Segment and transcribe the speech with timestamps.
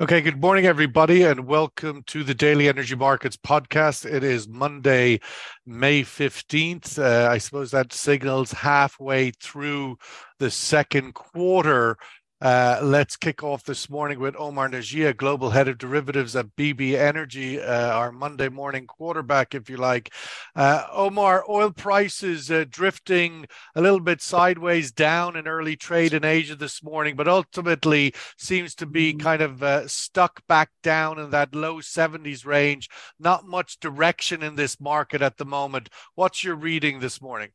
[0.00, 4.04] Okay, good morning, everybody, and welcome to the Daily Energy Markets podcast.
[4.04, 5.20] It is Monday,
[5.66, 6.98] May 15th.
[6.98, 9.96] Uh, I suppose that signals halfway through
[10.40, 11.96] the second quarter
[12.44, 16.94] uh, let's kick off this morning with Omar Najia, Global Head of Derivatives at BB
[16.94, 20.12] Energy, uh, our Monday morning quarterback, if you like.
[20.54, 26.22] Uh, Omar, oil prices uh, drifting a little bit sideways down in early trade in
[26.22, 31.30] Asia this morning, but ultimately seems to be kind of uh, stuck back down in
[31.30, 32.90] that low 70s range.
[33.18, 35.88] Not much direction in this market at the moment.
[36.14, 37.52] What's your reading this morning?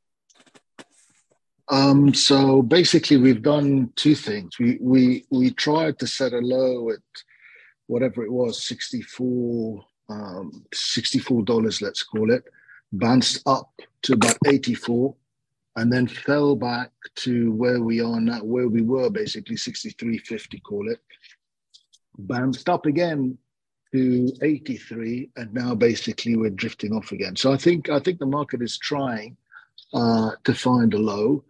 [1.69, 4.57] Um, so basically, we've done two things.
[4.59, 6.99] We we we tried to set a low at
[7.87, 12.43] whatever it was, sixty four um, sixty four dollars, let's call it,
[12.91, 13.71] bounced up
[14.03, 15.15] to about eighty four,
[15.75, 20.17] and then fell back to where we are now, where we were basically sixty three
[20.17, 20.99] fifty, call it,
[22.17, 23.37] bounced up again
[23.91, 27.35] to 83 and now basically we're drifting off again.
[27.35, 29.35] So i think i think the market is trying
[29.95, 31.43] uh, to find a low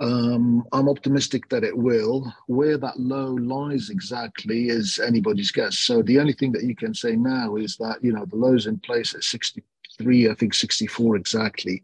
[0.00, 2.32] um, I'm optimistic that it will.
[2.46, 5.78] Where that low lies exactly is anybody's guess.
[5.78, 8.66] So the only thing that you can say now is that you know the low's
[8.66, 11.82] in place at 63, I think 64 exactly,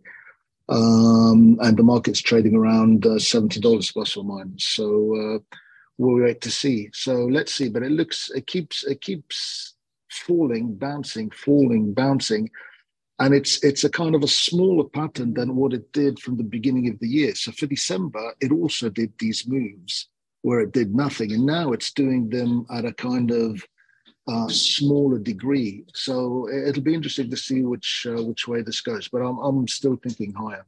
[0.70, 4.64] um, and the market's trading around uh, seventy dollars plus or minus.
[4.64, 5.56] So uh,
[5.98, 6.89] we'll wait to see.
[6.94, 7.69] So let's see.
[7.69, 9.75] But it looks, it keeps, it keeps
[10.11, 12.50] falling, bouncing, falling, bouncing
[13.19, 16.45] and it's it's a kind of a smaller pattern than what it did from the
[16.45, 17.34] beginning of the year.
[17.34, 20.09] So for December, it also did these moves
[20.42, 23.62] where it did nothing, and now it's doing them at a kind of
[24.28, 25.84] uh, smaller degree.
[25.94, 29.09] So it'll be interesting to see which uh, which way this goes.
[29.09, 30.67] But I'm I'm still thinking higher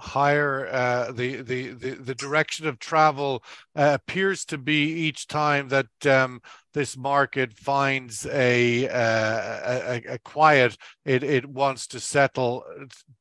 [0.00, 3.44] higher uh, the, the the the direction of travel
[3.76, 6.40] uh, appears to be each time that um,
[6.74, 12.64] this market finds a, uh, a, a quiet it it wants to settle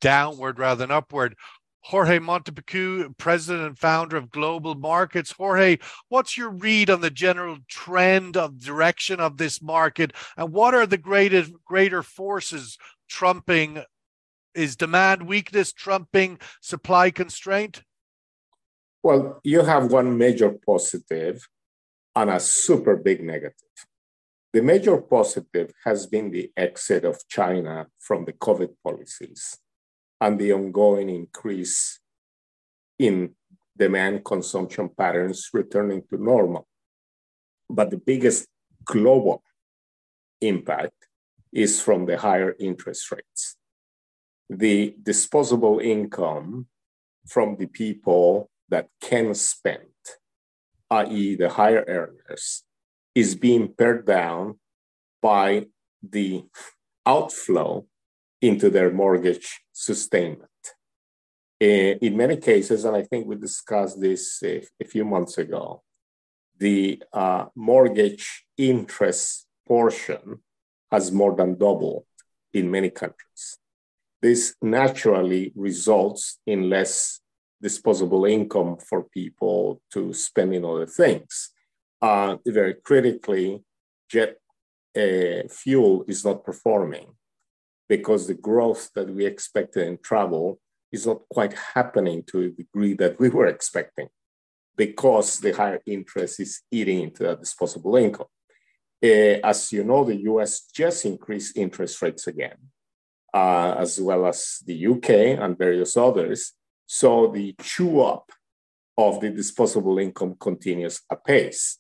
[0.02, 1.36] downward rather than upward
[1.82, 5.32] Jorge Montepeque, president and founder of Global Markets.
[5.32, 5.78] Jorge,
[6.10, 10.86] what's your read on the general trend of direction of this market, and what are
[10.86, 12.78] the greater greater forces
[13.08, 13.84] trumping
[14.54, 17.84] is demand weakness trumping supply constraint?
[19.02, 21.48] Well, you have one major positive
[22.16, 23.56] and a super big negative.
[24.52, 29.58] The major positive has been the exit of China from the COVID policies
[30.20, 32.00] and the ongoing increase
[32.98, 33.36] in
[33.78, 36.68] demand consumption patterns returning to normal.
[37.70, 38.48] But the biggest
[38.84, 39.44] global
[40.42, 41.08] impact
[41.54, 43.56] is from the higher interest rates
[44.50, 46.68] the disposable income
[47.28, 49.86] from the people that can spend,
[50.92, 52.64] i.e., the higher earners,
[53.16, 54.60] is being pared down
[55.22, 55.66] by
[56.02, 56.44] the
[57.06, 57.86] outflow
[58.42, 60.50] into their mortgage sustainment.
[61.60, 65.84] In many cases, and I think we discussed this a, a few months ago,
[66.58, 70.40] the uh, mortgage interest portion
[70.92, 72.06] has more than doubled
[72.54, 73.58] in many countries.
[74.22, 77.22] This naturally results in less
[77.62, 81.52] disposable income for people to spend in other things.
[82.02, 83.64] Uh, very critically,
[84.10, 84.38] jet
[84.96, 87.08] uh, fuel is not performing
[87.88, 90.60] because the growth that we expected in travel
[90.92, 94.08] is not quite happening to a degree that we were expecting
[94.76, 98.28] because the higher interest is eating into that disposable income.
[99.04, 102.58] Uh, as you know, the US just increased interest rates again
[103.34, 105.10] uh, as well as the UK
[105.40, 106.54] and various others.
[106.92, 108.32] So the chew up
[108.98, 111.78] of the disposable income continues apace.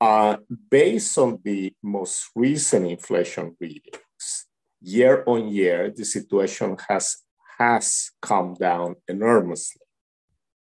[0.00, 0.36] Uh,
[0.70, 4.46] based on the most recent inflation readings,
[4.80, 7.16] year on year, the situation has,
[7.58, 9.82] has come down enormously.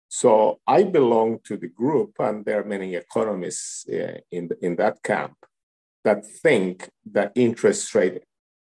[0.06, 5.02] So I belong to the group, and there are many economists uh, in, in that
[5.02, 5.36] camp
[6.04, 8.22] that think that interest rate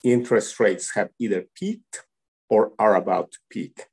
[0.03, 2.05] interest rates have either peaked
[2.47, 3.87] or are about to peak.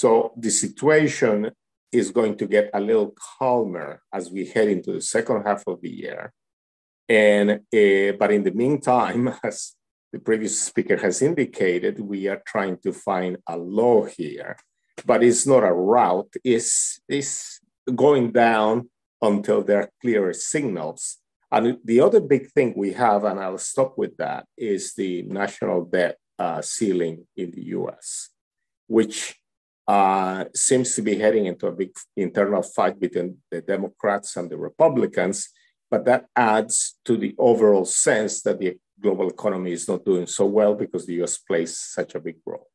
[0.00, 1.52] So the situation
[1.92, 5.80] is going to get a little calmer as we head into the second half of
[5.82, 6.32] the year.
[7.08, 9.76] And uh, but in the meantime, as
[10.12, 14.56] the previous speaker has indicated, we are trying to find a low here,
[15.06, 16.34] but it's not a route.
[16.42, 17.60] It's, it's
[17.94, 18.90] going down
[19.22, 21.18] until there are clearer signals
[21.52, 25.84] and the other big thing we have, and I'll stop with that, is the national
[25.84, 28.30] debt uh, ceiling in the US,
[28.88, 29.36] which
[29.86, 34.56] uh, seems to be heading into a big internal fight between the Democrats and the
[34.56, 35.48] Republicans.
[35.90, 40.44] but that adds to the overall sense that the global economy is not doing so
[40.44, 42.68] well because the US plays such a big role.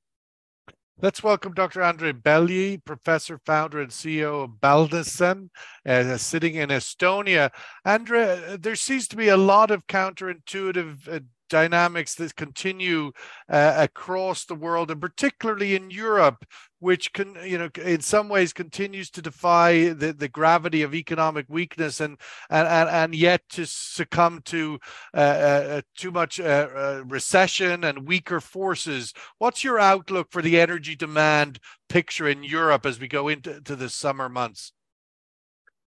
[1.01, 1.81] Let's welcome Dr.
[1.81, 5.49] Andre Belyi, professor, founder, and CEO of Balesene,
[5.85, 7.51] uh, sitting in Estonia.
[7.85, 13.11] Andre, there seems to be a lot of counterintuitive uh, dynamics that continue
[13.49, 16.45] uh, across the world and particularly in Europe
[16.79, 21.45] which can you know in some ways continues to defy the, the gravity of economic
[21.49, 22.17] weakness and
[22.49, 24.79] and and, and yet to succumb to
[25.13, 29.13] uh, uh, too much uh, uh recession and weaker forces.
[29.37, 31.59] What's your outlook for the energy demand
[31.89, 34.71] picture in Europe as we go into to the summer months?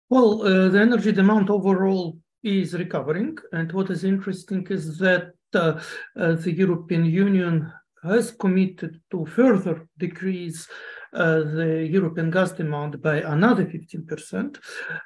[0.08, 5.80] Well uh, the energy demand overall is recovering and what is interesting is that uh,
[6.14, 7.72] the European Union
[8.02, 10.68] has committed to further decrease
[11.12, 14.58] uh, the European gas demand by another 15%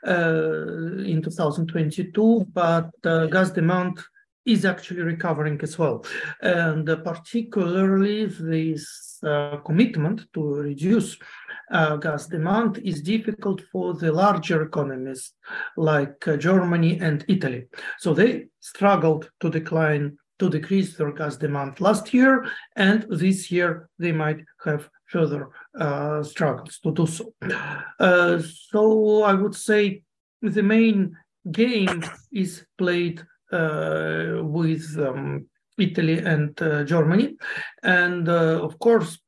[0.07, 4.01] uh, in 2022, but uh, gas demand
[4.45, 6.05] is actually recovering as well.
[6.43, 11.17] And particularly this uh, commitment to reduce
[11.71, 15.33] uh, gas demand is difficult for the larger economies
[15.77, 17.67] like uh, Germany and Italy.
[17.99, 23.89] So they struggled to decline to decrease their gas demand last year, and this year
[23.99, 27.33] they might have further uh, struggles to do so.
[27.99, 28.41] Uh,
[28.71, 30.03] so I would say
[30.43, 31.17] the main
[31.53, 32.03] game
[32.33, 33.23] is played
[33.53, 35.47] uh, with um,
[35.79, 37.37] Italy and uh, Germany,
[37.83, 39.19] and uh, of course,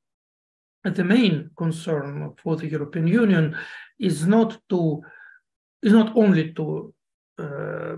[0.84, 3.56] the main concern for the European Union
[3.98, 5.02] is not to
[5.82, 6.94] is not only to
[7.38, 7.96] uh,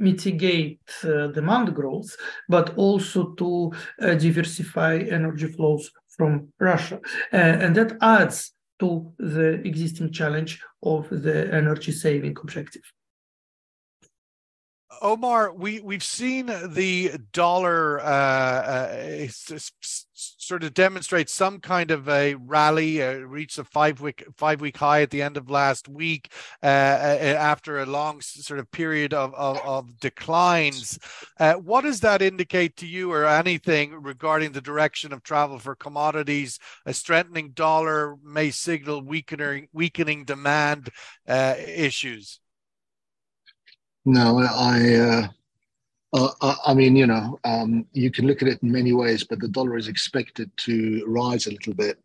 [0.00, 2.16] mitigate uh, demand growth,
[2.48, 6.98] but also to uh, diversify energy flows from Russia.
[7.32, 12.82] Uh, and that adds to the existing challenge of the energy saving objective.
[15.02, 19.26] Omar, we we've seen the dollar uh, uh,
[20.12, 24.76] sort of demonstrate some kind of a rally, uh, reached a five week five week
[24.76, 26.32] high at the end of last week
[26.62, 30.98] uh, uh after a long sort of period of of, of declines.
[31.38, 35.74] Uh, what does that indicate to you, or anything regarding the direction of travel for
[35.74, 36.58] commodities?
[36.84, 40.90] A strengthening dollar may signal weakening weakening demand
[41.26, 42.40] issues.
[44.10, 45.28] No, I,
[46.12, 49.22] uh, uh, I mean, you know, um, you can look at it in many ways,
[49.22, 51.96] but the dollar is expected to rise a little bit.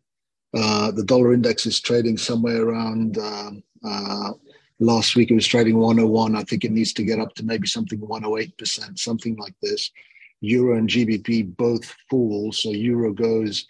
[0.54, 3.18] Uh, the dollar index is trading somewhere around.
[3.18, 4.34] Um, uh,
[4.78, 6.36] last week it was trading 101.
[6.36, 9.90] I think it needs to get up to maybe something 108 percent, something like this.
[10.42, 13.66] Euro and GBP both fall, so euro goes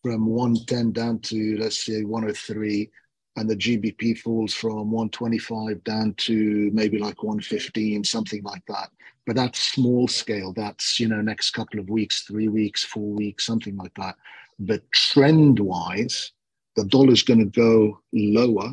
[0.00, 2.88] from 110 down to let's say 103
[3.36, 8.90] and the GBP falls from 125 down to maybe like 115, something like that.
[9.26, 10.52] But that's small scale.
[10.52, 14.16] That's, you know, next couple of weeks, three weeks, four weeks, something like that.
[14.58, 16.32] But trend wise,
[16.76, 18.72] the dollar is going to go lower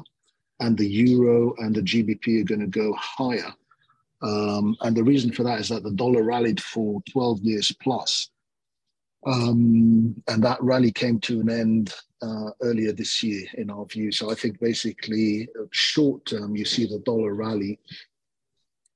[0.60, 3.52] and the euro and the GBP are going to go higher.
[4.22, 8.30] Um, and the reason for that is that the dollar rallied for 12 years plus.
[9.26, 14.12] Um, and that rally came to an end uh, earlier this year, in our view.
[14.12, 17.80] So I think basically, uh, short term, you see the dollar rally.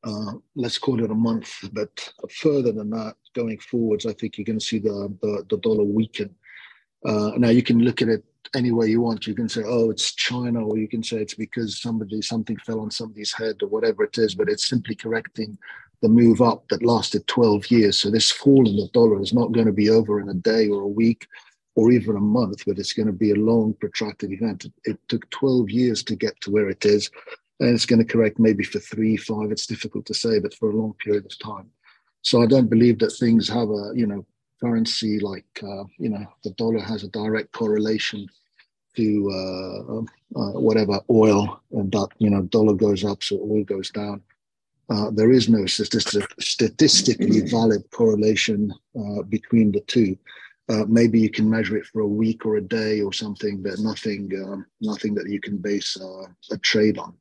[0.04, 4.46] Uh, let's call it a month, but further than that, going forwards, I think you're
[4.46, 6.36] going to see the the, the dollar weaken.
[7.04, 8.24] Uh, now you can look at it
[8.56, 9.26] any way you want.
[9.26, 12.82] You can say, "Oh, it's China," or you can say it's because somebody something fell
[12.82, 14.36] on somebody's head, or whatever it is.
[14.36, 15.58] But it's simply correcting
[16.06, 17.98] the move up that lasted 12 years.
[17.98, 20.70] So this fall in the dollar is not going to be over in a day
[20.70, 21.26] or a week
[21.74, 24.68] or even a month, but it's going to be a long, protracted event.
[24.84, 27.10] It, took 12 years to get to where it is,
[27.60, 29.52] and it's going to correct maybe for three, five.
[29.52, 31.72] It's difficult to say, but for a long period of time.
[32.22, 34.24] So I don't believe that things have a, you know,
[34.62, 38.28] currency like, uh, you know, the dollar has a direct correlation
[38.96, 43.90] to uh, uh, whatever oil, and that, you know, dollar goes up, so oil goes
[43.90, 44.22] down.
[44.90, 50.18] Uh, there is no statistic, statistically valid correlation uh, between the two.
[50.68, 53.80] Uh, maybe you can measure it for a week or a day or something, but
[53.80, 57.14] nothing, um, nothing that you can base uh, a trade on.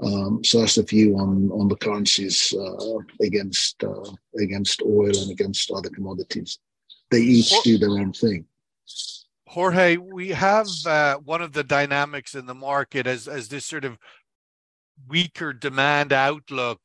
[0.00, 5.30] Um, so that's the view on on the currencies uh, against uh, against oil and
[5.30, 6.58] against other commodities.
[7.10, 8.44] They each do their own thing.
[9.48, 13.84] Jorge, we have uh, one of the dynamics in the market as as this sort
[13.84, 13.98] of
[15.06, 16.80] weaker demand outlook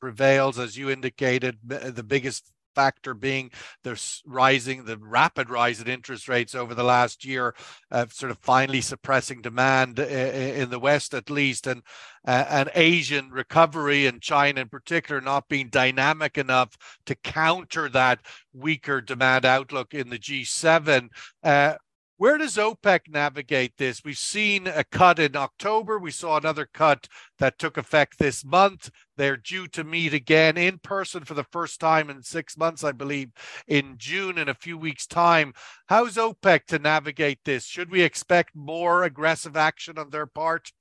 [0.00, 1.58] prevails, as you indicated.
[1.64, 3.50] The biggest factor being
[3.82, 7.52] the rising, the rapid rise in interest rates over the last year,
[7.90, 11.82] uh, sort of finally suppressing demand in the West at least, and
[12.24, 18.20] uh, an Asian recovery and China in particular not being dynamic enough to counter that
[18.52, 21.08] weaker demand outlook in the G7.
[21.42, 21.74] Uh,
[22.18, 24.02] where does OPEC navigate this?
[24.04, 26.00] We've seen a cut in October.
[26.00, 27.06] We saw another cut
[27.38, 28.90] that took effect this month.
[29.16, 32.90] They're due to meet again in person for the first time in six months, I
[32.90, 33.30] believe,
[33.68, 35.54] in June in a few weeks' time.
[35.86, 37.64] How's OPEC to navigate this?
[37.66, 40.72] Should we expect more aggressive action on their part?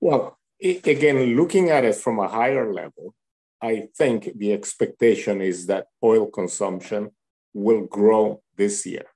[0.00, 3.14] Well, again, looking at it from a higher level,
[3.62, 7.12] I think the expectation is that oil consumption
[7.54, 9.06] will grow this year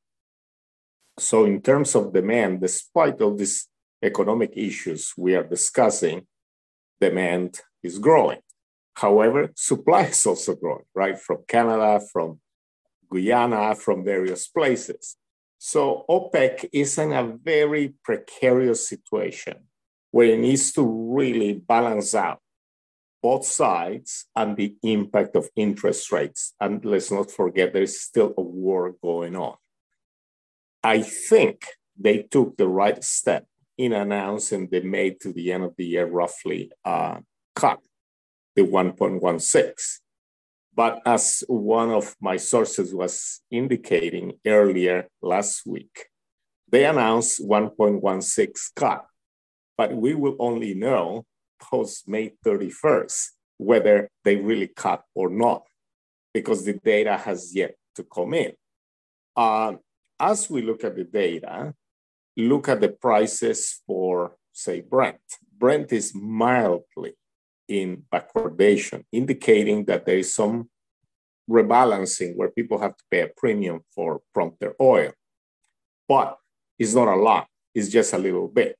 [1.20, 3.68] so, in terms of demand, despite all these
[4.02, 6.26] economic issues we are discussing,
[7.00, 8.40] demand is growing.
[8.94, 11.18] However, supply is also growing, right?
[11.18, 12.40] From Canada, from
[13.12, 15.16] Guyana, from various places.
[15.58, 19.68] So, OPEC is in a very precarious situation
[20.12, 22.40] where it needs to really balance out
[23.22, 26.54] both sides and the impact of interest rates.
[26.58, 29.56] And let's not forget, there is still a war going on.
[30.82, 31.66] I think
[31.98, 33.46] they took the right step
[33.76, 37.18] in announcing they made to the end of the year roughly uh,
[37.54, 37.80] cut
[38.56, 39.72] the 1.16.
[40.74, 46.06] But as one of my sources was indicating earlier last week,
[46.70, 49.04] they announced 1.16 cut,
[49.76, 51.24] but we will only know
[51.60, 55.66] post May 31st whether they really cut or not,
[56.32, 58.52] because the data has yet to come in.
[59.36, 59.74] Uh,
[60.20, 61.74] as we look at the data,
[62.36, 65.20] look at the prices for, say, Brent.
[65.58, 67.14] Brent is mildly
[67.68, 70.68] in backwardation, indicating that there is some
[71.48, 75.12] rebalancing where people have to pay a premium for prompter oil.
[76.06, 76.36] But
[76.78, 78.76] it's not a lot, it's just a little bit.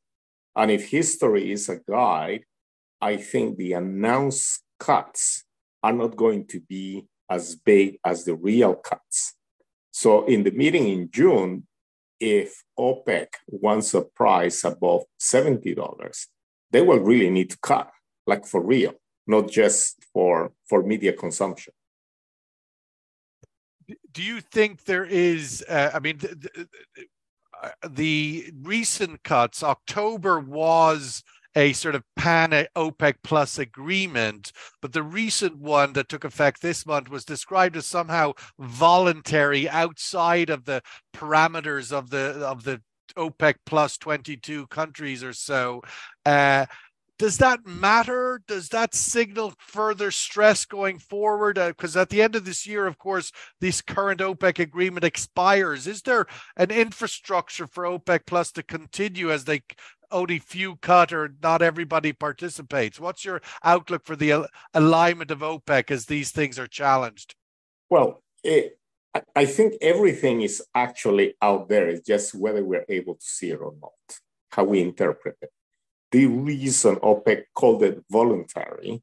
[0.57, 2.45] And if history is a guide,
[3.01, 5.45] I think the announced cuts
[5.83, 9.35] are not going to be as big as the real cuts.
[10.01, 11.67] So in the meeting in June,
[12.19, 16.27] if OPEC wants a price above $70,
[16.71, 17.91] they will really need to cut,
[18.27, 18.95] like for real,
[19.27, 21.75] not just for, for media consumption.
[24.13, 31.23] Do you think there is, uh, I mean, the, the, the recent cuts, October was
[31.55, 34.53] a sort of pan OPEC plus agreement.
[34.81, 40.51] But the recent one that took effect this month was described as somehow voluntary outside
[40.51, 40.83] of the
[41.15, 42.81] parameters of the of the
[43.17, 45.83] OPEC plus 22 countries or so.
[46.25, 46.67] Uh,
[47.21, 48.41] does that matter?
[48.49, 51.57] Does that signal further stress going forward?
[51.57, 53.31] Because uh, at the end of this year, of course,
[53.61, 55.87] this current OPEC agreement expires.
[55.87, 56.25] Is there
[56.57, 59.61] an infrastructure for OPEC Plus to continue as they
[60.11, 63.01] only few cut or not everybody participates?
[63.01, 67.35] What's your outlook for the alignment of OPEC as these things are challenged?
[67.89, 68.79] Well, eh, it,
[69.35, 71.89] I think everything is actually out there.
[71.89, 74.19] It's just whether we're able to see it or not,
[74.51, 75.51] how we interpret it.
[76.13, 79.03] The reason OPEC called it voluntary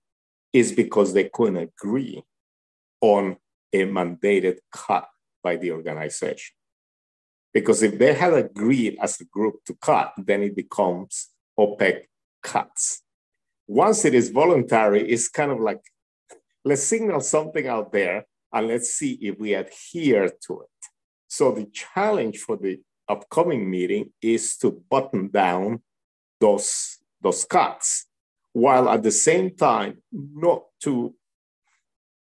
[0.53, 2.23] is because they couldn't agree
[3.01, 3.37] on
[3.73, 5.07] a mandated cut
[5.43, 6.56] by the organization.
[7.57, 12.03] Because if they had agreed as a group to cut, then it becomes OPEC
[12.43, 13.01] cuts.
[13.65, 15.81] Once it is voluntary, it's kind of like,
[16.63, 20.81] let's signal something out there and let's see if we adhere to it.
[21.27, 25.81] So the challenge for the upcoming meeting is to button down
[26.39, 28.05] those, those cuts,
[28.53, 31.15] while at the same time not to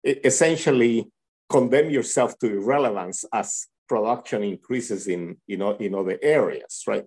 [0.06, 1.12] essentially
[1.50, 7.06] condemn yourself to irrelevance as production increases in, know, in other areas, right?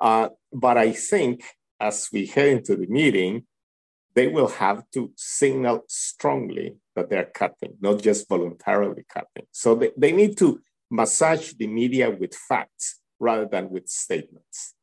[0.00, 1.44] Uh, but I think
[1.80, 3.46] as we head into the meeting,
[4.14, 9.46] they will have to signal strongly that they're cutting, not just voluntarily cutting.
[9.50, 10.60] So they, they need to
[10.90, 14.74] massage the media with facts rather than with statements.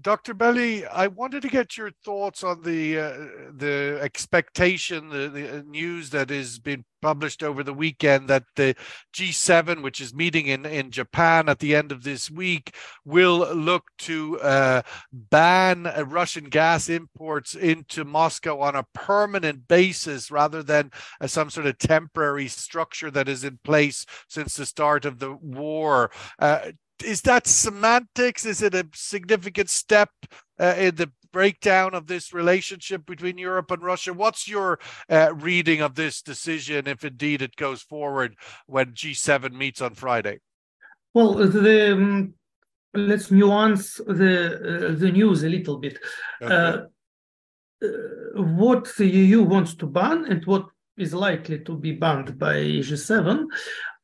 [0.00, 0.34] Dr.
[0.34, 3.12] Belyi, I wanted to get your thoughts on the uh,
[3.52, 8.74] the expectation, the, the news that has been published over the weekend that the
[9.12, 12.74] G7, which is meeting in, in Japan at the end of this week,
[13.04, 14.80] will look to uh,
[15.12, 21.50] ban uh, Russian gas imports into Moscow on a permanent basis rather than uh, some
[21.50, 26.10] sort of temporary structure that is in place since the start of the war.
[27.02, 28.44] Is that semantics?
[28.44, 30.10] Is it a significant step
[30.58, 34.12] uh, in the breakdown of this relationship between Europe and Russia?
[34.12, 34.78] What's your
[35.10, 38.36] uh, reading of this decision, if indeed it goes forward
[38.66, 40.38] when G7 meets on Friday?
[41.12, 42.34] Well, the, um,
[42.94, 45.98] let's nuance the uh, the news a little bit.
[46.40, 46.54] Okay.
[46.54, 46.78] Uh,
[47.84, 52.54] uh what the EU wants to ban and what is likely to be banned by
[52.54, 53.46] G7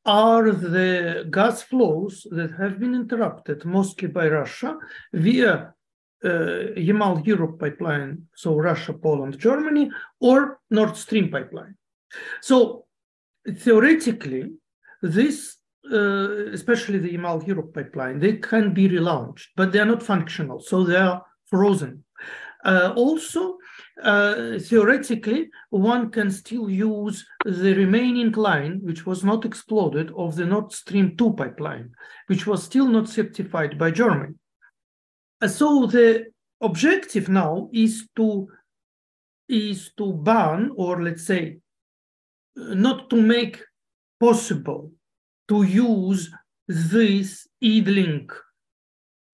[0.05, 4.77] are the gas flows that have been interrupted mostly by Russia
[5.13, 5.75] via
[6.23, 6.29] uh,
[6.77, 9.91] Yamal Europe pipeline, so Russia, Poland, Germany,
[10.21, 11.75] or Nord Stream pipeline.
[12.41, 12.87] So
[13.49, 14.53] theoretically,
[15.03, 15.57] this,
[15.91, 20.61] uh, especially the Yamal Europe pipeline, they can be relaunched, but they are not functional,
[20.61, 22.05] so they are frozen.
[22.65, 23.57] Uh, also,
[24.03, 30.45] uh, theoretically, one can still use the remaining line, which was not exploded, of the
[30.45, 31.91] Nord Stream 2 pipeline,
[32.27, 34.35] which was still not certified by Germany.
[35.41, 36.27] Uh, so the
[36.61, 38.49] objective now is to
[39.49, 41.59] is to ban, or let's say,
[42.57, 43.61] not to make
[44.21, 44.93] possible
[45.49, 46.31] to use
[46.69, 48.31] these EadLink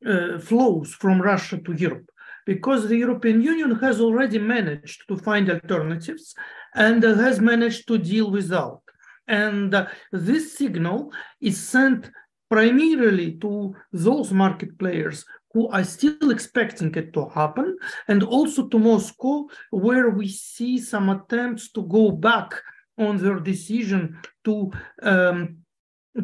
[0.07, 2.09] uh, flows from Russia to Europe
[2.47, 6.35] because the European Union has already managed to find alternatives
[6.75, 8.83] and has managed to deal without.
[9.29, 12.11] And uh, this signal is sent
[12.49, 17.77] primarily to those market players who are still expecting it to happen,
[18.09, 22.55] and also to Moscow, where we see some attempts to go back
[22.99, 24.71] on their decision to
[25.03, 25.57] um,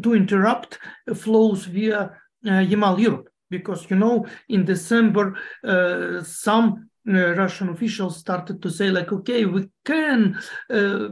[0.02, 0.78] to interrupt
[1.14, 2.00] flows via
[2.46, 4.16] uh, Yamal Europe because you know
[4.48, 5.24] in December
[5.72, 6.66] uh, some
[7.08, 10.18] uh, Russian officials started to say like okay we can
[10.70, 11.08] uh,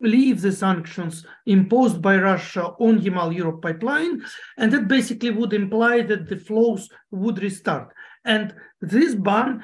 [0.00, 4.22] leave the sanctions imposed by Russia on Yamal Europe pipeline
[4.56, 7.92] and that basically would imply that the flows would restart.
[8.24, 9.62] And this ban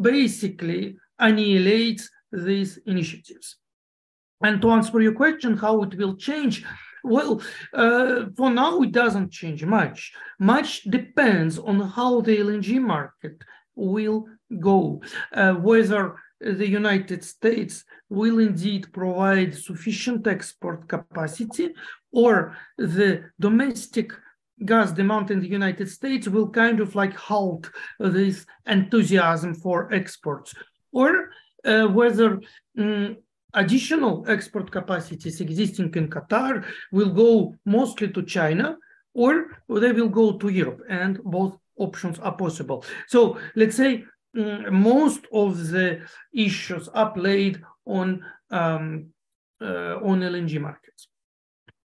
[0.00, 3.56] basically annihilates these initiatives.
[4.42, 6.64] And to answer your question how it will change
[7.04, 7.40] well,
[7.74, 10.12] uh, for now, it doesn't change much.
[10.38, 13.42] Much depends on how the LNG market
[13.74, 14.26] will
[14.58, 15.00] go,
[15.32, 21.74] uh, whether the United States will indeed provide sufficient export capacity
[22.12, 24.12] or the domestic
[24.64, 30.54] gas demand in the United States will kind of like halt this enthusiasm for exports,
[30.92, 31.30] or
[31.64, 32.40] uh, whether
[32.78, 33.16] um,
[33.54, 38.76] additional export capacities existing in Qatar will go mostly to China
[39.14, 42.84] or they will go to Europe, and both options are possible.
[43.08, 44.04] So let's say
[44.38, 49.06] um, most of the issues are played on um,
[49.60, 51.08] uh, on LNG markets.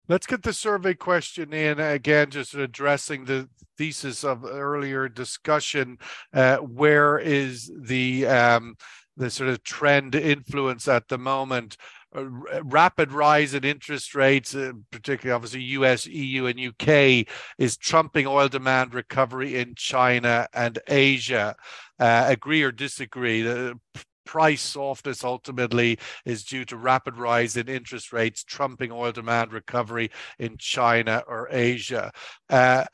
[0.09, 3.49] Let's get the survey question in again, just addressing the
[3.79, 5.99] thesis of earlier discussion.
[6.35, 8.75] Uh, where is the um,
[9.17, 11.77] the sort of trend influence at the moment.
[12.15, 17.27] A rapid rise in interest rates, uh, particularly obviously US, EU, and UK,
[17.59, 21.57] is trumping oil demand recovery in China and Asia.
[21.99, 23.41] Uh, agree or disagree?
[23.41, 23.79] The
[24.25, 30.11] price softness ultimately is due to rapid rise in interest rates, trumping oil demand recovery
[30.39, 32.13] in China or Asia.
[32.49, 32.85] Uh,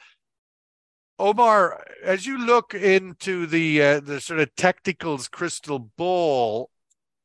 [1.18, 6.70] Omar, as you look into the uh, the sort of technicals crystal ball,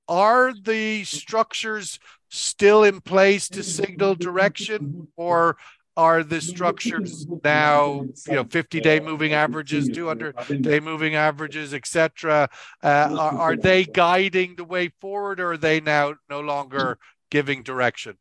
[0.08, 5.58] are the structures still in place to signal direction, or
[5.96, 12.50] are the structures now, you know, 50 day moving averages, 200 day moving averages, etc.?
[12.82, 16.98] Uh, are, are they guiding the way forward, or are they now no longer
[17.30, 18.18] giving direction?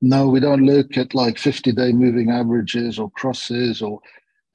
[0.00, 4.00] No, we don't look at like 50 day moving averages or crosses or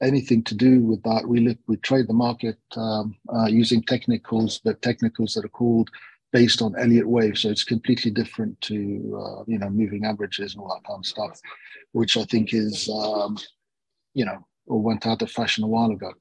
[0.02, 1.26] anything to do with that.
[1.26, 5.90] We look, we trade the market um, uh, using technicals, but technicals that are called
[6.32, 7.36] based on Elliott wave.
[7.36, 11.06] So it's completely different to uh, you know moving averages and all that kind of
[11.06, 11.40] stuff,
[11.92, 13.36] which I think is um,
[14.14, 16.12] you know or went out of fashion a while ago.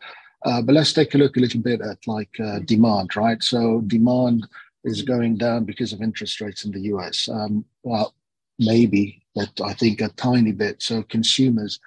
[0.46, 3.44] Uh, but let's take a look a little bit at like uh, demand, right?
[3.44, 4.48] So demand
[4.84, 7.28] is going down because of interest rates in the US.
[7.30, 8.13] Um, well,
[8.58, 10.82] maybe, but I think a tiny bit.
[10.82, 11.80] So consumers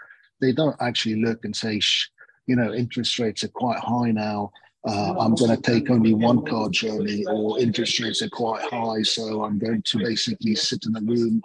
[0.43, 1.81] they don't actually look and say,
[2.47, 4.53] you know, interest rates are quite high now.
[4.87, 9.03] Uh, I'm going to take only one car journey, or interest rates are quite high,
[9.03, 11.41] so I'm going to basically sit in a room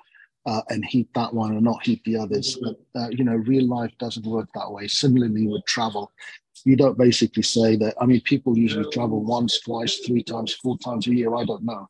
[0.48, 2.58] uh, and heat that one and not heat the others.
[2.60, 4.88] But, uh, you know, real life doesn't work that way.
[4.88, 6.12] Similarly with travel,
[6.66, 7.94] you don't basically say that.
[8.02, 11.36] I mean, people usually travel once, twice, three times, four times a year.
[11.36, 11.88] I don't know.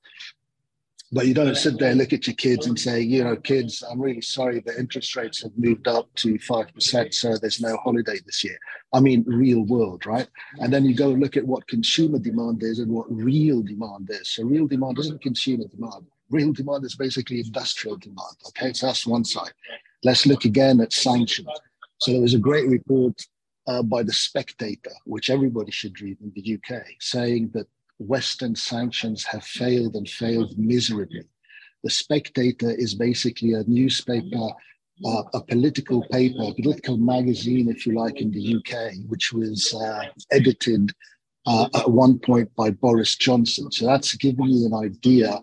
[1.11, 3.99] But you don't sit there, look at your kids and say, you know, kids, I'm
[3.99, 8.43] really sorry, the interest rates have moved up to 5%, so there's no holiday this
[8.43, 8.57] year.
[8.93, 10.27] I mean, real world, right?
[10.59, 14.31] And then you go look at what consumer demand is and what real demand is.
[14.31, 16.07] So, real demand isn't consumer demand.
[16.29, 18.35] Real demand is basically industrial demand.
[18.49, 19.53] Okay, so that's one side.
[20.03, 21.47] Let's look again at sanctions.
[21.99, 23.25] So, there was a great report
[23.67, 27.67] uh, by The Spectator, which everybody should read in the UK, saying that
[27.99, 31.23] Western sanctions have failed and failed miserably.
[31.83, 34.49] The Spectator is basically a newspaper,
[35.05, 39.73] uh, a political paper, a political magazine, if you like, in the UK, which was
[39.73, 40.91] uh, edited
[41.45, 43.71] uh, at one point by Boris Johnson.
[43.71, 45.39] So that's giving you an idea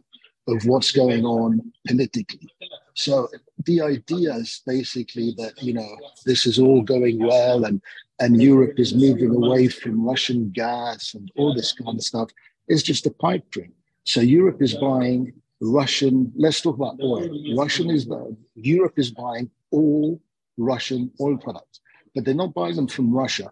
[0.49, 2.49] of what's going on politically.
[2.95, 3.29] So
[3.67, 7.81] the idea is basically that you know this is all going well and
[8.21, 12.31] and Europe is moving away from Russian gas and all this kind of stuff
[12.69, 13.73] is just a pipe dream.
[14.05, 16.33] So Europe is buying Russian.
[16.37, 17.29] Let's talk about oil.
[17.57, 18.07] Russian is
[18.55, 20.21] Europe is buying all
[20.57, 21.81] Russian oil products,
[22.15, 23.51] but they're not buying them from Russia.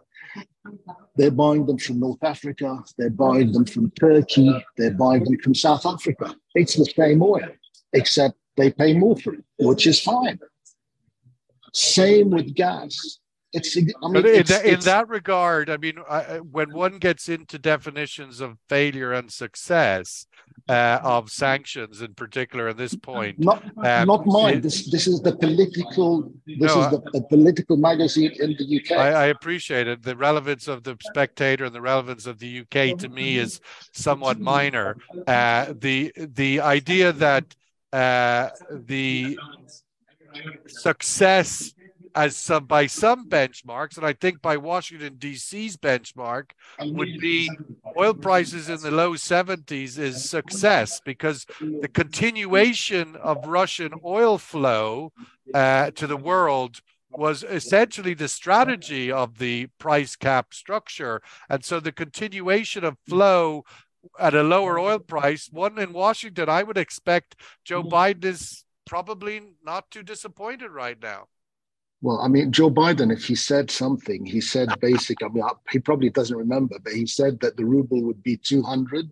[1.17, 2.83] They're buying them from North Africa.
[2.97, 4.55] They're buying them from Turkey.
[4.79, 6.35] They're buying them from South Africa.
[6.55, 7.49] It's the same oil,
[7.93, 10.39] except they pay more for it, which is fine.
[11.73, 13.19] Same with gas.
[13.55, 16.99] It's, I mean, but in, it's, that, it's, that regard, I mean, I, when one
[16.99, 20.27] gets into definitions of failure and success
[20.71, 24.55] uh, of sanctions, in particular, at this point, not um, not mine.
[24.55, 26.33] It, this this is the political.
[26.47, 28.99] This no, is the, the, political magazine in the UK.
[28.99, 30.03] I, I, appreciate it.
[30.03, 33.61] The relevance of the Spectator and the relevance of the UK to me is
[33.93, 34.97] somewhat minor.
[35.27, 37.55] Uh, the the idea that
[37.93, 39.39] uh, the
[40.67, 41.75] success
[42.15, 46.51] as some by some benchmarks, and I think by Washington D.C.'s benchmark
[46.81, 47.51] would be
[47.97, 51.47] oil prices in the low 70s is success because
[51.81, 55.13] the continuation of Russian oil flow
[55.55, 61.79] uh, to the world was essentially the strategy of the price cap structure, and so
[61.79, 63.65] the continuation of flow
[64.19, 67.95] at a lower oil price, one in Washington, I would expect Joe mm-hmm.
[67.95, 71.29] Biden is probably not too disappointed right now.
[72.01, 75.23] Well, I mean, Joe Biden, if he said something, he said basic.
[75.23, 79.09] I mean, he probably doesn't remember, but he said that the ruble would be 200.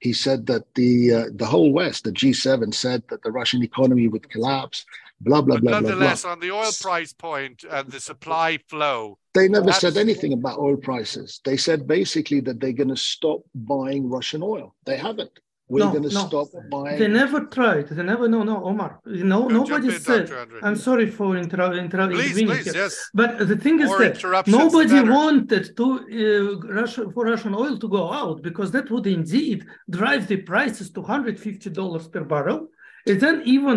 [0.00, 4.08] He said that the uh, the whole West, the G7, said that the Russian economy
[4.08, 4.86] would collapse.
[5.20, 5.80] Blah blah but blah.
[5.80, 10.32] Nonetheless, blah, on the oil price point and the supply flow, they never said anything
[10.32, 11.40] about oil prices.
[11.44, 14.74] They said basically that they're going to stop buying Russian oil.
[14.86, 15.38] They haven't
[15.70, 16.26] we're no, going to no.
[16.28, 16.98] stop buying.
[16.98, 17.88] They never tried.
[17.88, 18.28] They never.
[18.28, 19.00] No, no, Omar.
[19.06, 20.24] No, nobody said.
[20.64, 21.84] I'm sorry for interrupting.
[21.84, 22.94] Inter- please, please, yes.
[23.14, 27.88] But the thing More is that nobody wanted to uh, Russia for Russian oil to
[27.88, 32.68] go out because that would indeed drive the prices to 150 dollars per barrel,
[33.06, 33.76] and then even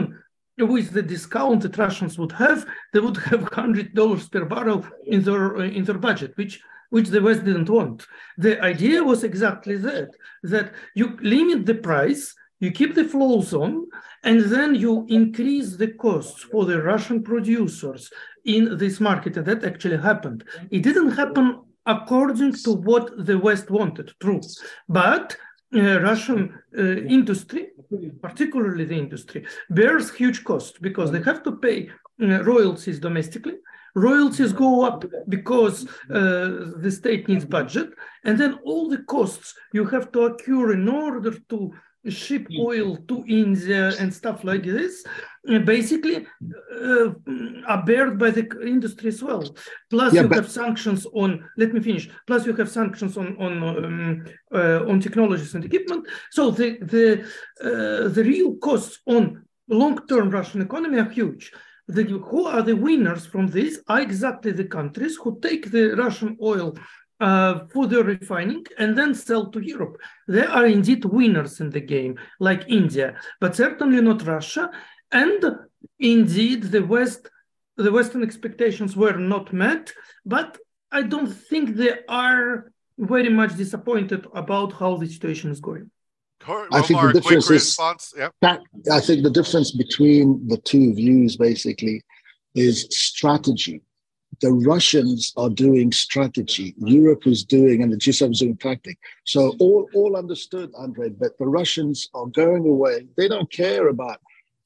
[0.57, 5.21] with the discount that Russians would have, they would have hundred dollars per barrel in
[5.21, 6.59] their in their budget, which
[6.93, 8.05] which the West didn't want.
[8.37, 10.09] The idea was exactly that,
[10.43, 13.87] that you limit the price, you keep the flows on,
[14.23, 18.11] and then you increase the costs for the Russian producers
[18.45, 19.35] in this market.
[19.37, 20.43] And that actually happened.
[20.69, 21.45] It didn't happen
[21.87, 24.41] according to what the West wanted, true.
[24.87, 25.35] But
[25.75, 26.41] uh, Russian
[26.77, 26.81] uh,
[27.17, 27.69] industry,
[28.21, 31.89] particularly the industry, bears huge costs because they have to pay
[32.21, 33.55] uh, royalties domestically
[33.95, 37.89] royalties go up because uh, the state needs budget,
[38.23, 41.73] and then all the costs you have to occur in order to
[42.09, 45.05] ship oil to India and stuff like this,
[45.49, 46.25] uh, basically
[46.75, 47.09] uh,
[47.67, 49.55] are bared by the industry as well.
[49.89, 50.35] Plus, yeah, you but...
[50.35, 51.43] have sanctions on.
[51.57, 52.09] Let me finish.
[52.27, 56.07] Plus, you have sanctions on on um, uh, on technologies and equipment.
[56.31, 57.23] So the the
[57.61, 61.51] uh, the real costs on long-term Russian economy are huge
[61.87, 66.37] the, who are the winners from this are exactly the countries who take the Russian
[66.41, 66.75] oil
[67.19, 69.97] uh, for their refining and then sell to Europe.
[70.27, 74.71] They are indeed winners in the game, like India, but certainly not Russia.
[75.11, 75.43] And
[75.99, 77.29] indeed, the West,
[77.77, 79.93] the Western expectations were not met.
[80.25, 80.57] But
[80.91, 85.89] I don't think they are very much disappointed about how the situation is going.
[86.71, 87.75] I think the difference is
[88.41, 88.59] that,
[88.91, 92.03] I think the difference between the two views basically
[92.55, 93.81] is strategy.
[94.41, 96.73] The Russians are doing strategy.
[96.77, 98.97] Europe is doing, and the G7 is doing tactic.
[99.25, 103.07] So all, all understood, Andre, but the Russians are going away.
[103.15, 104.19] They don't care about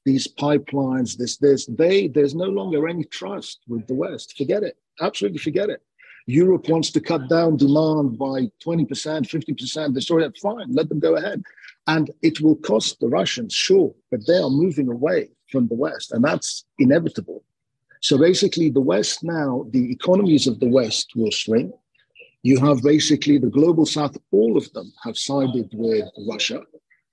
[0.04, 1.66] these pipelines, this, this.
[1.66, 4.36] They there's no longer any trust with the West.
[4.38, 4.76] Forget it.
[5.00, 5.82] Absolutely forget it.
[6.26, 9.94] Europe wants to cut down demand by 20%, 50%.
[9.94, 11.42] They say, fine, let them go ahead.
[11.88, 16.12] And it will cost the Russians, sure, but they are moving away from the West,
[16.12, 17.42] and that's inevitable.
[18.00, 21.72] So basically, the West now, the economies of the West will shrink.
[22.42, 26.60] You have basically the global South, all of them have sided with Russia.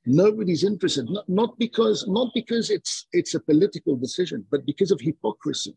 [0.05, 5.01] Nobody's interested, not, not because not because it's it's a political decision, but because of
[5.01, 5.75] hypocrisy.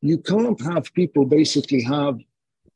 [0.00, 2.18] You can't have people basically have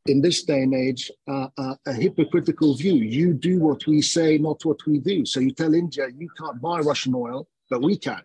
[0.09, 2.95] in this day and age uh, uh, a hypocritical view.
[2.95, 5.25] You do what we say, not what we do.
[5.25, 8.23] So you tell India you can't buy Russian oil, but we can.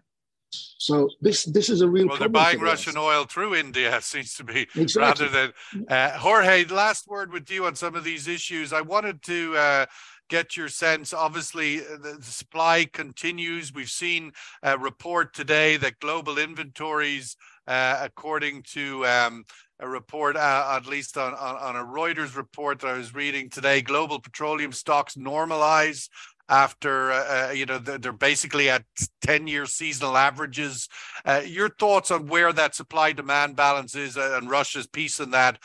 [0.51, 2.07] So this this is a real.
[2.07, 5.27] Well, they're buying Russian oil through India, seems to be exactly.
[5.27, 6.65] rather than uh, Jorge.
[6.65, 8.73] Last word with you on some of these issues.
[8.73, 9.85] I wanted to uh,
[10.31, 11.13] get your sense.
[11.13, 13.73] Obviously, uh, the, the supply continues.
[13.73, 14.31] We've seen
[14.63, 19.45] a report today that global inventories, uh, according to um,
[19.81, 23.49] a report, uh, at least on, on, on, a Reuters report that I was reading
[23.49, 26.07] today, global petroleum stocks normalize
[26.47, 28.85] after, uh, uh you know, they're, basically at
[29.23, 30.87] 10 year seasonal averages.
[31.25, 35.57] Uh, your thoughts on where that supply demand balance is and Russia's piece in that?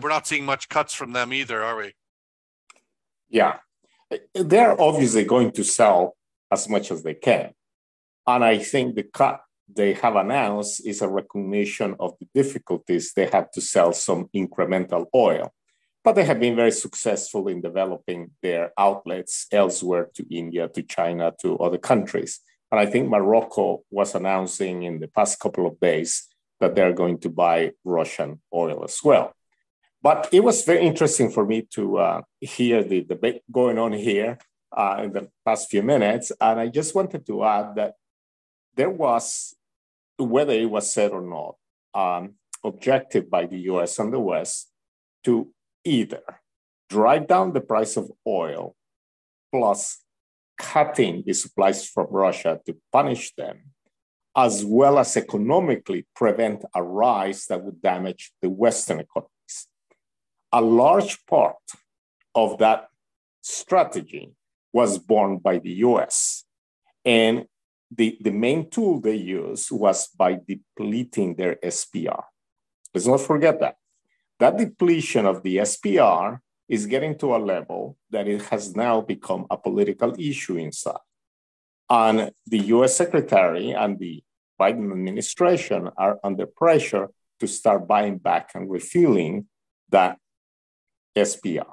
[0.00, 1.92] we're not seeing much cuts from them either, are we?
[3.28, 3.56] Yeah,
[4.34, 6.16] they're obviously going to sell
[6.50, 7.50] as much as they can.
[8.24, 9.40] And I think the cut
[9.74, 15.06] they have announced is a recognition of the difficulties they have to sell some incremental
[15.14, 15.52] oil.
[16.02, 21.32] But they have been very successful in developing their outlets elsewhere to India, to China,
[21.42, 22.40] to other countries.
[22.70, 26.26] And I think Morocco was announcing in the past couple of days
[26.60, 29.34] that they're going to buy Russian oil as well.
[30.02, 34.38] But it was very interesting for me to uh, hear the debate going on here
[34.72, 36.32] uh, in the past few minutes.
[36.40, 37.94] And I just wanted to add that
[38.74, 39.54] there was,
[40.20, 41.56] whether it was said or not,
[41.94, 44.70] um, objective by the US and the West
[45.24, 45.52] to
[45.84, 46.22] either
[46.88, 48.74] drive down the price of oil
[49.52, 49.98] plus
[50.58, 53.62] cutting the supplies from Russia to punish them,
[54.36, 59.30] as well as economically prevent a rise that would damage the Western economies.
[60.52, 61.62] a large part
[62.34, 62.88] of that
[63.40, 64.32] strategy
[64.72, 66.44] was borne by the US.
[67.04, 67.46] And
[67.90, 72.22] the, the main tool they used was by depleting their SPR.
[72.94, 73.76] Let's not forget that.
[74.38, 79.46] That depletion of the SPR is getting to a level that it has now become
[79.50, 81.04] a political issue inside.
[81.88, 84.22] And the US Secretary and the
[84.60, 87.08] Biden administration are under pressure
[87.40, 89.46] to start buying back and refueling
[89.88, 90.18] that
[91.16, 91.72] SPR.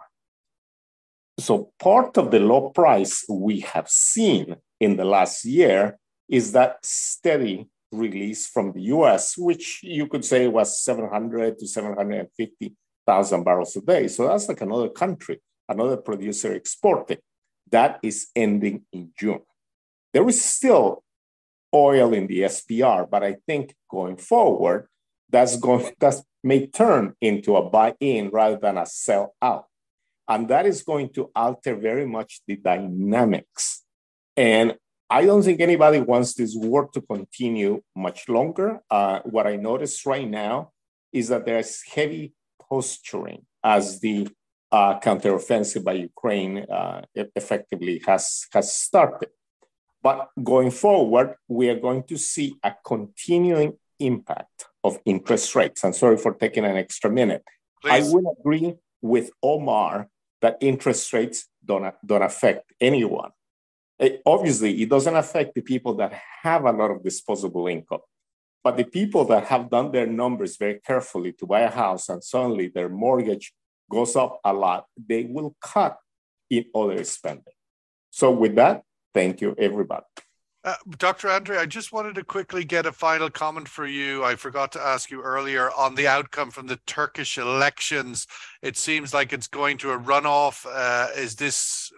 [1.40, 6.00] So part of the low price we have seen in the last year
[6.30, 13.44] is that steady release from the US, which you could say was 700 to 750,000
[13.44, 14.08] barrels a day.
[14.08, 17.20] So that's like another country, another producer exporting.
[17.72, 19.42] That is ending in June.
[20.14, 21.04] There is still
[21.74, 24.88] oil in the SPR, but I think going forward,
[25.30, 29.66] that's going that may turn into a buy-in rather than a sell out.
[30.30, 33.84] And that is going to alter very much the dynamics.
[34.36, 34.76] And
[35.10, 38.82] I don't think anybody wants this war to continue much longer.
[38.90, 40.72] Uh, what I notice right now
[41.14, 42.34] is that there's heavy
[42.70, 44.28] posturing as the
[44.72, 49.30] uh, counteroffensive by Ukraine uh, effectively has, has started.
[50.04, 55.84] But going forward, we are going to see a continuing impact of interest rates.
[55.84, 57.44] I'm sorry for taking an extra minute.
[57.82, 57.92] Please.
[57.92, 60.10] I would agree with Omar
[60.42, 63.32] that interest rates don't, don't affect anyone.
[64.00, 68.02] It, obviously, it doesn't affect the people that have a lot of disposable income.
[68.64, 72.24] But the people that have done their numbers very carefully to buy a house and
[72.24, 73.54] suddenly their mortgage
[73.90, 75.98] goes up a lot, they will cut
[76.50, 77.54] in other spending.
[78.10, 78.84] So, with that,
[79.14, 80.06] thank you, everybody.
[80.64, 81.30] Uh, Dr.
[81.30, 84.26] Andre, I just wanted to quickly get a final comment for you.
[84.26, 88.28] I forgot to ask you earlier on the outcome from the Turkish elections.
[88.62, 90.66] It seems like it's going to a runoff.
[90.70, 91.90] Uh, is this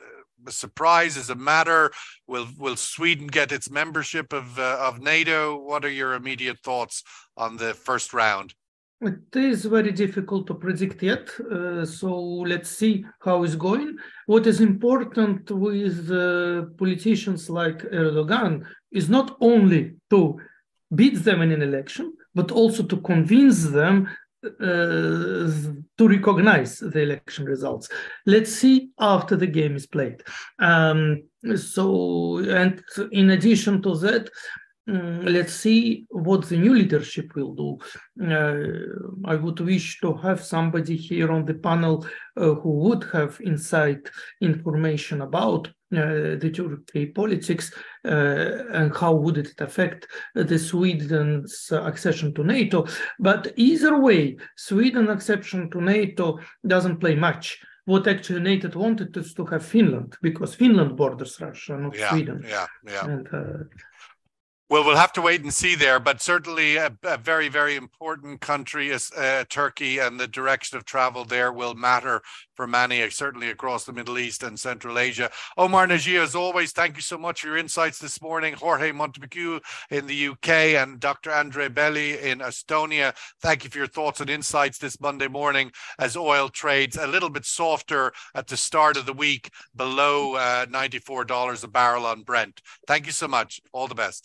[0.49, 1.17] surprise?
[1.17, 1.91] Is it matter?
[2.27, 5.57] Will Will Sweden get its membership of uh, of NATO?
[5.57, 7.03] What are your immediate thoughts
[7.35, 8.53] on the first round?
[9.01, 11.29] It is very difficult to predict yet.
[11.39, 13.95] Uh, so let's see how it's going.
[14.25, 20.37] What is important with uh, politicians like Erdogan is not only to
[20.93, 24.09] beat them in an election, but also to convince them
[24.41, 27.89] to recognize the election results.
[28.25, 30.23] Let's see after the game is played.
[30.59, 31.23] Um,
[31.55, 34.29] so, and in addition to that,
[34.89, 37.77] let's see what the new leadership will do.
[38.25, 42.05] Uh, I would wish to have somebody here on the panel
[42.37, 44.09] uh, who would have insight
[44.41, 47.71] information about uh, the Turkey politics
[48.05, 52.85] uh, and how would it affect the Sweden's accession to NATO.
[53.19, 59.33] But either way, Sweden accession to NATO doesn't play much what actually NATO wanted is
[59.33, 62.45] to have Finland because Finland borders Russia, not yeah, Sweden.
[62.47, 63.05] Yeah, yeah.
[63.05, 63.63] And, uh,
[64.69, 68.39] well, we'll have to wait and see there, but certainly a, a very, very important
[68.39, 72.21] country is uh, Turkey, and the direction of travel there will matter
[72.53, 75.31] for many, uh, certainly across the Middle East and Central Asia.
[75.57, 78.53] Omar Najia, as always, thank you so much for your insights this morning.
[78.53, 81.31] Jorge Montepeque in the UK and Dr.
[81.31, 83.15] Andre Belyi in Estonia.
[83.41, 87.31] Thank you for your thoughts and insights this Monday morning as oil trades a little
[87.31, 92.61] bit softer at the start of the week, below uh, $94 a barrel on Brent.
[92.85, 93.61] Thank you so much.
[93.73, 94.17] All the best.